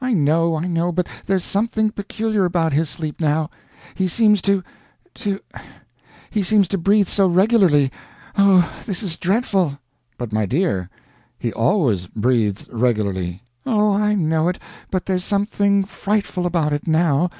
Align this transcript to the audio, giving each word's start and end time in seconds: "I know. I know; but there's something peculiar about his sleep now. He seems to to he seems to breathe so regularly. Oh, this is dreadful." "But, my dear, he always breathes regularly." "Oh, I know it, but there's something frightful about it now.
"I 0.00 0.12
know. 0.12 0.54
I 0.54 0.68
know; 0.68 0.92
but 0.92 1.08
there's 1.26 1.42
something 1.42 1.90
peculiar 1.90 2.44
about 2.44 2.72
his 2.72 2.88
sleep 2.88 3.20
now. 3.20 3.50
He 3.96 4.06
seems 4.06 4.40
to 4.42 4.62
to 5.14 5.40
he 6.30 6.44
seems 6.44 6.68
to 6.68 6.78
breathe 6.78 7.08
so 7.08 7.26
regularly. 7.26 7.90
Oh, 8.38 8.72
this 8.86 9.02
is 9.02 9.16
dreadful." 9.16 9.80
"But, 10.16 10.32
my 10.32 10.46
dear, 10.46 10.90
he 11.40 11.52
always 11.52 12.06
breathes 12.06 12.68
regularly." 12.70 13.42
"Oh, 13.66 13.92
I 13.92 14.14
know 14.14 14.46
it, 14.46 14.60
but 14.92 15.06
there's 15.06 15.24
something 15.24 15.82
frightful 15.82 16.46
about 16.46 16.72
it 16.72 16.86
now. 16.86 17.30